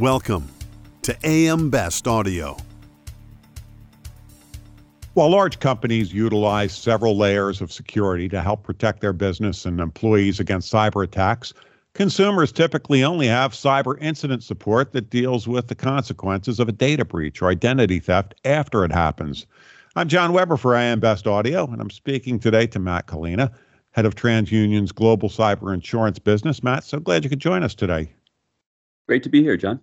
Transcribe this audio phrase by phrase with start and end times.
[0.00, 0.48] Welcome
[1.02, 2.56] to AM Best Audio.
[5.12, 10.40] While large companies utilize several layers of security to help protect their business and employees
[10.40, 11.52] against cyber attacks,
[11.92, 17.04] consumers typically only have cyber incident support that deals with the consequences of a data
[17.04, 19.46] breach or identity theft after it happens.
[19.94, 23.54] I'm John Weber for AM Best Audio, and I'm speaking today to Matt Cullina,
[23.92, 26.64] head of TransUnion's global cyber insurance business.
[26.64, 28.12] Matt, so glad you could join us today.
[29.06, 29.80] Great to be here, John.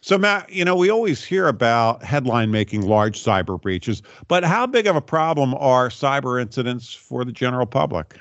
[0.00, 4.66] So, Matt, you know, we always hear about headline making large cyber breaches, but how
[4.66, 8.18] big of a problem are cyber incidents for the general public?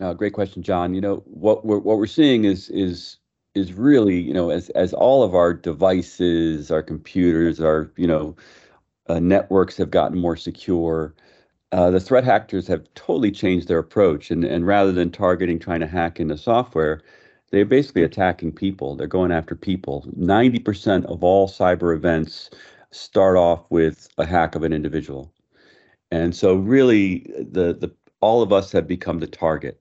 [0.00, 0.94] Uh, great question, John.
[0.94, 3.18] You know, what we're, what we're seeing is is
[3.54, 8.36] is really, you know, as as all of our devices, our computers, our you know,
[9.08, 11.14] uh, networks have gotten more secure.
[11.72, 15.80] Uh, the threat actors have totally changed their approach, and and rather than targeting trying
[15.80, 17.00] to hack into software,
[17.54, 18.96] they're basically attacking people.
[18.96, 20.04] They're going after people.
[20.18, 22.50] 90% of all cyber events
[22.90, 25.32] start off with a hack of an individual.
[26.10, 29.80] And so really the the all of us have become the target,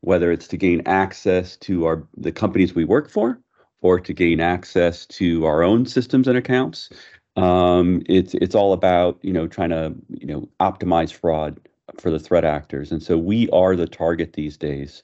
[0.00, 3.40] whether it's to gain access to our the companies we work for
[3.82, 6.88] or to gain access to our own systems and accounts.
[7.36, 11.60] Um, it's it's all about, you know, trying to, you know, optimize fraud
[11.98, 12.92] for the threat actors.
[12.92, 15.02] And so we are the target these days.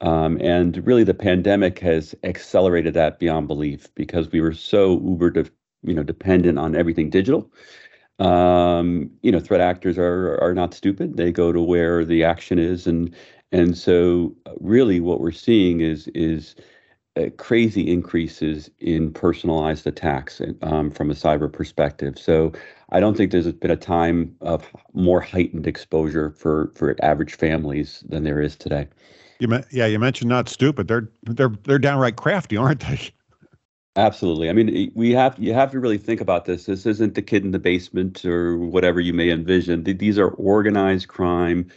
[0.00, 5.30] Um, and really, the pandemic has accelerated that beyond belief because we were so uber,
[5.30, 5.50] de-
[5.82, 7.50] you know, dependent on everything digital.
[8.18, 11.16] Um, you know, threat actors are are not stupid.
[11.16, 13.14] They go to where the action is, and
[13.52, 16.54] and so uh, really, what we're seeing is is
[17.16, 22.18] uh, crazy increases in personalized attacks um, from a cyber perspective.
[22.18, 22.52] So
[22.90, 28.04] I don't think there's been a time of more heightened exposure for for average families
[28.08, 28.88] than there is today.
[29.38, 30.88] You me- yeah, you mentioned not stupid.
[30.88, 33.00] They're they're they're downright crafty, aren't they?
[33.96, 34.50] Absolutely.
[34.50, 36.66] I mean, we have you have to really think about this.
[36.66, 39.84] This isn't the kid in the basement or whatever you may envision.
[39.84, 41.70] These are organized crime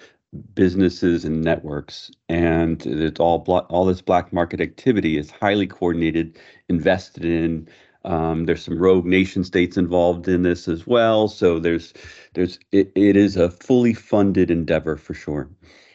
[0.54, 7.24] businesses and networks, and it's all all this black market activity is highly coordinated, invested
[7.24, 7.68] in.
[8.06, 11.30] Um, there's some rogue nation states involved in this as well.
[11.30, 11.94] So there's
[12.34, 15.50] there's it, it is a fully funded endeavor for sure.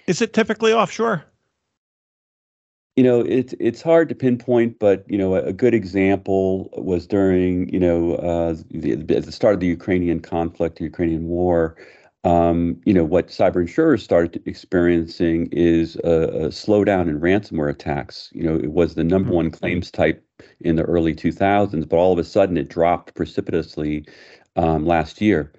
[0.07, 1.25] Is it typically offshore?
[2.97, 7.07] You know it's it's hard to pinpoint but you know a, a good example was
[7.07, 11.77] during you know uh, the, at the start of the ukrainian conflict the ukrainian war
[12.25, 18.31] um, you know what cyber insurers started experiencing is a, a, slowdown in ransomware attacks
[18.33, 19.59] you know it was the number one mm-hmm.
[19.59, 20.25] claims type
[20.61, 24.07] in the early 2000s but all of a sudden it dropped precipitously
[24.57, 25.53] um, last year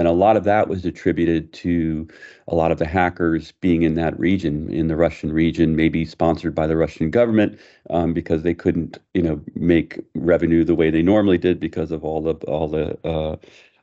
[0.00, 2.08] and a lot of that was attributed to
[2.48, 6.54] a lot of the hackers being in that region, in the Russian region, maybe sponsored
[6.54, 11.02] by the Russian government, um, because they couldn't, you know, make revenue the way they
[11.02, 13.36] normally did because of all the all the uh,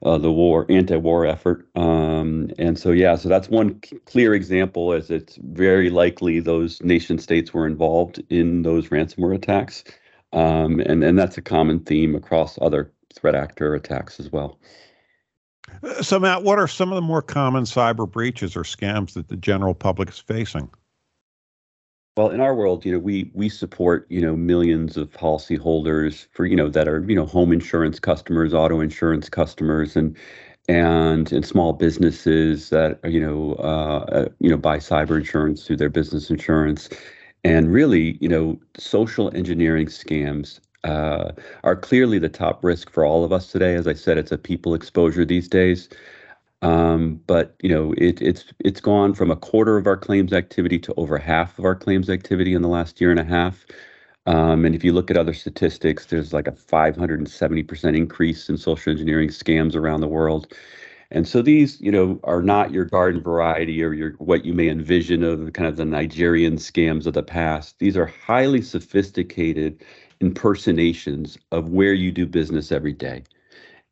[0.03, 1.67] uh, the war, anti-war effort.
[1.75, 6.81] Um, and so, yeah, so that's one c- clear example, as it's very likely those
[6.84, 9.84] nation states were involved in those ransomware attacks,
[10.34, 14.59] um, and and that's a common theme across other threat actor attacks as well.
[16.01, 19.35] So, Matt, what are some of the more common cyber breaches or scams that the
[19.35, 20.69] general public is facing?
[22.17, 26.47] Well, in our world, you know, we we support you know millions of policyholders for
[26.47, 30.17] you know that are you know home insurance customers, auto insurance customers, and
[30.67, 35.78] and and small businesses that you know uh, uh, you know buy cyber insurance through
[35.78, 36.89] their business insurance,
[37.44, 41.32] and really you know social engineering scams uh,
[41.64, 43.76] are clearly the top risk for all of us today.
[43.76, 45.90] As I said, it's a people exposure these days.
[46.62, 50.80] Um, but you know, it, it's it's gone from a quarter of our claims activity
[50.80, 53.66] to over half of our claims activity in the last year and a half.
[54.26, 58.92] Um, and if you look at other statistics, there's like a 570% increase in social
[58.92, 60.54] engineering scams around the world.
[61.12, 64.68] And so these, you know, are not your garden variety or your what you may
[64.68, 67.80] envision of kind of the Nigerian scams of the past.
[67.80, 69.82] These are highly sophisticated
[70.22, 73.23] impersonations of where you do business every day.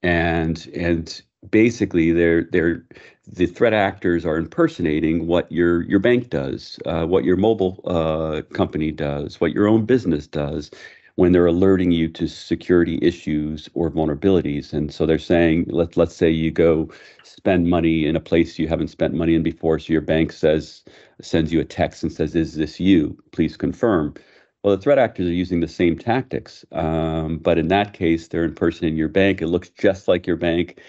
[0.04, 2.86] And and basically they're they're
[3.28, 8.42] the threat actors are impersonating what your your bank does uh, what your mobile uh,
[8.54, 10.72] company does what your own business does
[11.16, 14.74] when they're alerting you to security issues or vulnerabilities.
[14.74, 16.90] And so they're saying let, let's say you go
[17.24, 19.80] spend money in a place you haven't spent money in before.
[19.80, 20.84] So your bank says
[21.22, 23.18] sends you a text and says is this you?
[23.32, 24.14] Please confirm
[24.66, 28.46] well, the threat actors are using the same tactics, um, but in that case, they're
[28.46, 29.40] impersonating your bank.
[29.44, 30.80] It looks just like your bank,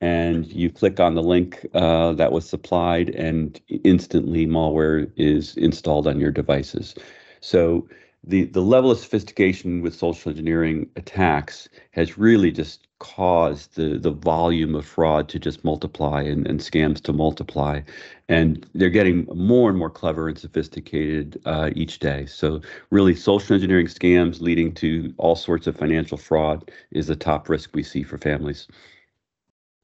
[0.00, 6.06] and you click on the link uh, that was supplied, and instantly malware is installed
[6.06, 6.94] on your devices.
[7.42, 7.86] So
[8.26, 14.10] the the level of sophistication with social engineering attacks has really just caused the the
[14.10, 17.80] volume of fraud to just multiply and, and scams to multiply.
[18.28, 22.26] And they're getting more and more clever and sophisticated uh, each day.
[22.26, 27.48] So really social engineering scams leading to all sorts of financial fraud is the top
[27.48, 28.66] risk we see for families.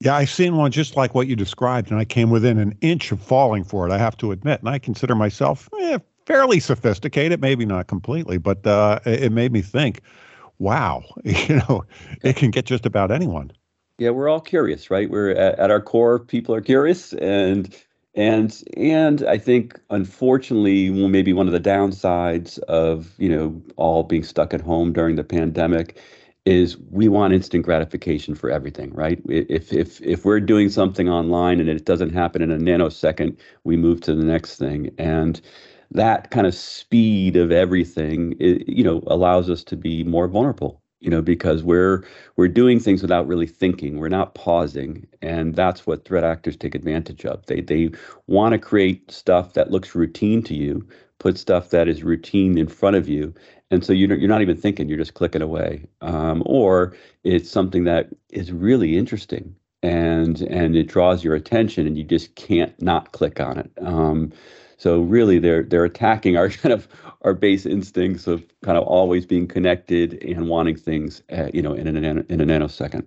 [0.00, 3.12] Yeah, I've seen one just like what you described, and I came within an inch
[3.12, 3.93] of falling for it.
[3.93, 5.99] I have to admit, and I consider myself eh,
[6.32, 10.00] fairly sophisticated, maybe not completely, but uh, it made me think,
[10.58, 11.84] wow, you know,
[12.23, 13.52] it can get just about anyone.
[13.99, 15.11] Yeah, we're all curious, right?
[15.11, 17.76] We're at, at our core, people are curious, and
[18.14, 24.25] and and I think unfortunately, maybe one of the downsides of you know all being
[24.25, 25.99] stuck at home during the pandemic
[26.44, 29.23] is we want instant gratification for everything, right?
[29.29, 33.76] If if if we're doing something online and it doesn't happen in a nanosecond, we
[33.76, 35.40] move to the next thing, and
[35.94, 40.81] that kind of speed of everything, it, you know, allows us to be more vulnerable.
[41.00, 42.05] You know, because we're
[42.37, 43.99] we're doing things without really thinking.
[43.99, 47.44] We're not pausing, and that's what threat actors take advantage of.
[47.47, 47.91] They they
[48.29, 50.87] want to create stuff that looks routine to you,
[51.19, 53.35] put stuff that is routine in front of you,
[53.73, 56.94] and so you're, you're not even thinking you're just clicking away um, or
[57.25, 62.35] it's something that is really interesting and and it draws your attention and you just
[62.37, 64.33] can't not click on it um,
[64.77, 66.89] so really they're they're attacking our kind of
[67.23, 71.73] our base instincts of kind of always being connected and wanting things uh, you know
[71.73, 73.05] in a, in a nanosecond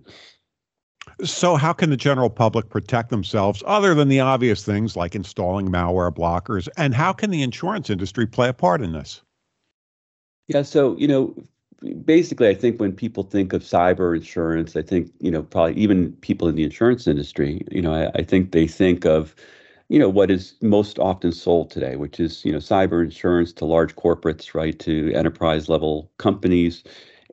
[1.24, 5.70] so, how can the general public protect themselves other than the obvious things like installing
[5.70, 6.68] malware blockers?
[6.78, 9.22] And how can the insurance industry play a part in this?
[10.48, 11.34] Yeah, so you know,
[12.04, 16.12] basically, I think when people think of cyber insurance, I think you know probably even
[16.18, 19.36] people in the insurance industry, you know, I, I think they think of
[19.90, 23.66] you know what is most often sold today, which is you know cyber insurance to
[23.66, 26.84] large corporates, right, to enterprise level companies,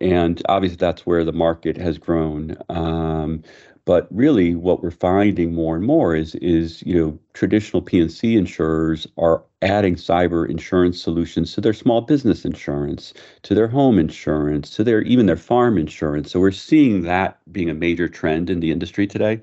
[0.00, 2.56] and obviously that's where the market has grown.
[2.68, 3.42] Um,
[3.84, 9.06] but really, what we're finding more and more is is you know traditional P&C insurers
[9.18, 14.84] are adding cyber insurance solutions to their small business insurance, to their home insurance, to
[14.84, 16.30] their even their farm insurance.
[16.32, 19.40] So we're seeing that being a major trend in the industry today.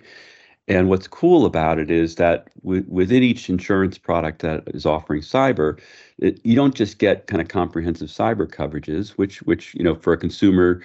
[0.70, 5.22] And what's cool about it is that w- within each insurance product that is offering
[5.22, 5.80] cyber,
[6.20, 10.14] it, you don't just get kind of comprehensive cyber coverages, which which you know for
[10.14, 10.82] a consumer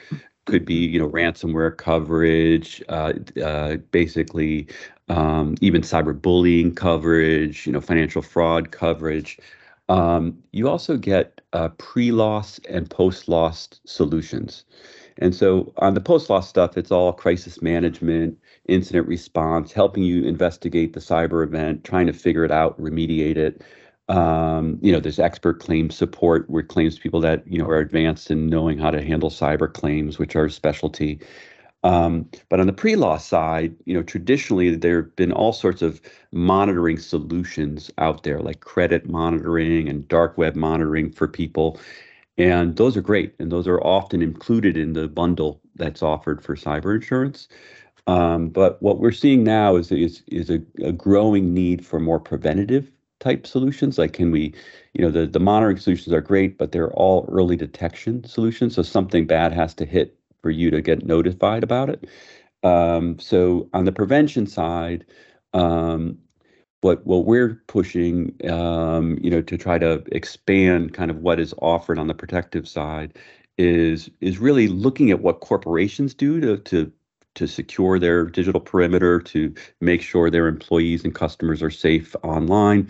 [0.47, 3.13] could be you know ransomware coverage uh,
[3.45, 4.67] uh, basically
[5.11, 9.39] um, even cyberbullying coverage you know financial fraud coverage.
[9.91, 14.65] Um, you also get uh, pre-loss and post-loss solutions
[15.19, 18.39] and so on the post-loss stuff it's all crisis management
[18.69, 23.63] incident response helping you investigate the cyber event trying to figure it out remediate it
[24.09, 28.31] um, you know, there's expert claim support where claims people that you know are advanced
[28.31, 31.21] in knowing how to handle cyber claims, which are specialty.
[31.85, 36.01] Um, but on the pre-loss side, you know, traditionally there have been all sorts of
[36.33, 41.79] monitoring solutions out there, like credit monitoring and dark web monitoring for people,
[42.39, 46.57] and those are great, and those are often included in the bundle that's offered for
[46.57, 47.49] cyber insurance.
[48.07, 52.21] Um, but what we're seeing now is is is a, a growing need for more
[52.21, 52.91] preventative
[53.21, 54.55] type solutions like can we
[54.93, 58.83] you know the the monitoring solutions are great but they're all early detection solutions so
[58.83, 62.07] something bad has to hit for you to get notified about it
[62.65, 65.07] um, so on the prevention side
[65.55, 66.19] um,
[66.85, 71.55] what what we're pushing um, you know to try to expand kind of what is
[71.63, 73.19] offered on the protective side
[73.57, 76.93] is is really looking at what corporations do to to
[77.35, 82.89] to secure their digital perimeter, to make sure their employees and customers are safe online.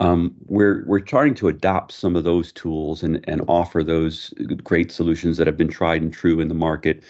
[0.00, 4.32] Um, we're we're trying to adopt some of those tools and and offer those
[4.64, 7.02] great solutions that have been tried and true in the market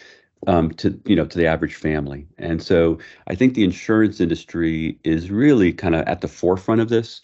[0.46, 2.26] um, to you know to the average family.
[2.38, 6.88] And so I think the insurance industry is really kind of at the forefront of
[6.88, 7.20] this.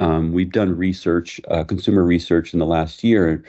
[0.00, 3.42] Um, we've done research, uh, consumer research in the last year,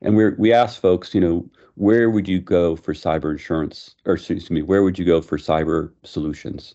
[0.00, 1.50] and we we asked folks, you know,
[1.80, 5.38] where would you go for cyber insurance or excuse me where would you go for
[5.38, 6.74] cyber solutions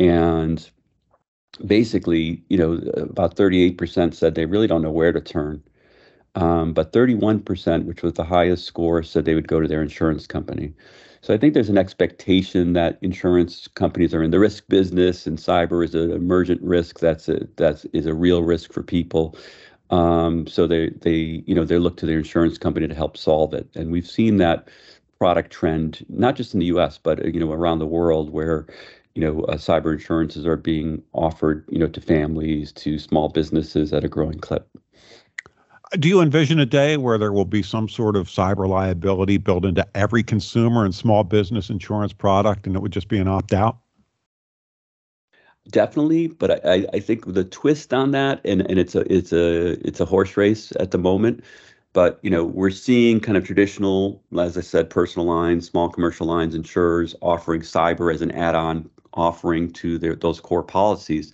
[0.00, 0.72] and
[1.66, 5.62] basically you know about 38% said they really don't know where to turn
[6.34, 10.26] um, but 31% which was the highest score said they would go to their insurance
[10.26, 10.72] company
[11.20, 15.38] so i think there's an expectation that insurance companies are in the risk business and
[15.38, 19.36] cyber is an emergent risk that's a that's is a real risk for people
[19.90, 23.54] um, so they they you know they look to their insurance company to help solve
[23.54, 24.68] it, and we've seen that
[25.18, 26.98] product trend not just in the U.S.
[26.98, 28.66] but you know around the world where
[29.14, 33.92] you know uh, cyber insurances are being offered you know to families to small businesses
[33.92, 34.68] at a growing clip.
[35.98, 39.64] Do you envision a day where there will be some sort of cyber liability built
[39.64, 43.52] into every consumer and small business insurance product and it would just be an opt
[43.52, 43.78] out?
[45.68, 49.70] Definitely, but I, I think the twist on that, and, and it's a it's a
[49.86, 51.42] it's a horse race at the moment.
[51.94, 56.26] But you know, we're seeing kind of traditional, as I said, personal lines, small commercial
[56.26, 61.32] lines, insurers offering cyber as an add-on offering to their those core policies.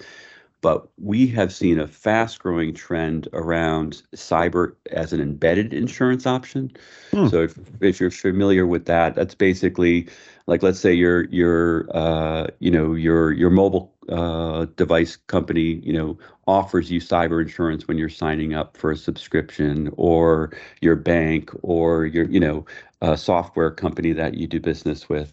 [0.63, 6.71] But we have seen a fast growing trend around cyber as an embedded insurance option.
[7.13, 7.29] Hmm.
[7.29, 10.09] So if, if you're familiar with that, that's basically
[10.51, 15.93] like let's say your your uh, you know your your mobile uh, device company you
[15.93, 20.51] know offers you cyber insurance when you're signing up for a subscription or
[20.81, 22.67] your bank or your you know
[23.15, 25.33] software company that you do business with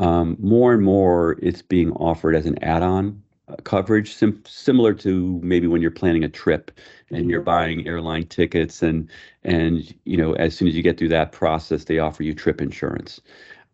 [0.00, 3.22] um, more and more it's being offered as an add-on
[3.64, 6.70] coverage, sim- similar to maybe when you're planning a trip
[7.10, 7.44] and you're mm-hmm.
[7.44, 9.08] buying airline tickets, and
[9.44, 12.60] and you know as soon as you get through that process, they offer you trip
[12.60, 13.20] insurance.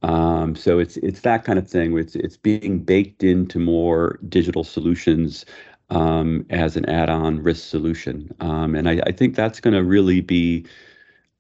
[0.03, 1.97] Um, so it's it's that kind of thing.
[1.97, 5.45] It's it's being baked into more digital solutions
[5.91, 10.21] um, as an add-on risk solution, um, and I, I think that's going to really
[10.21, 10.67] be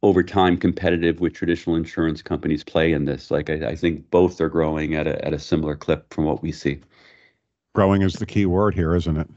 [0.02, 3.30] over time competitive with traditional insurance companies play in this.
[3.30, 6.42] Like I, I think both are growing at a at a similar clip from what
[6.42, 6.80] we see.
[7.74, 9.28] Growing is the key word here, isn't it?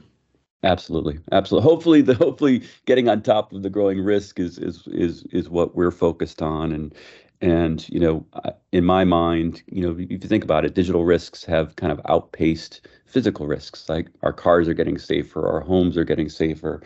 [0.62, 1.68] Absolutely, absolutely.
[1.68, 5.76] Hopefully, the hopefully getting on top of the growing risk is is is is what
[5.76, 6.94] we're focused on, and
[7.40, 8.26] and you know,
[8.72, 12.00] in my mind, you know, if you think about it, digital risks have kind of
[12.08, 13.88] outpaced physical risks.
[13.88, 16.82] Like our cars are getting safer, our homes are getting safer,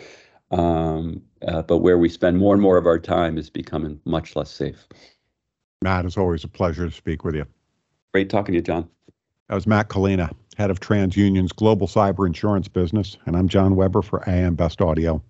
[0.50, 4.36] um, uh, but where we spend more and more of our time is becoming much
[4.36, 4.86] less safe.
[5.82, 7.46] Matt, it's always a pleasure to speak with you.
[8.12, 8.88] Great talking to you, John.
[9.48, 14.02] That was Matt Cullina, head of TransUnion's global cyber insurance business, and I'm John Weber
[14.02, 15.22] for AM Best Audio.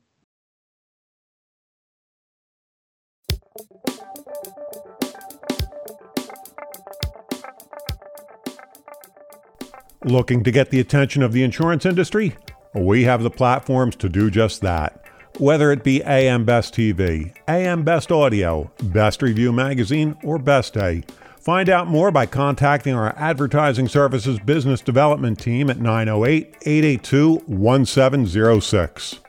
[10.03, 12.35] Looking to get the attention of the insurance industry?
[12.75, 15.05] We have the platforms to do just that.
[15.39, 21.03] Whether it be AM Best TV, AM Best Audio, Best Review Magazine, or Best Day.
[21.41, 29.21] Find out more by contacting our Advertising Services Business Development Team at 908 882 1706.